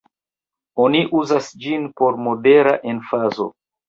[0.85, 3.47] Oni uzas ĝin por modera emfazo.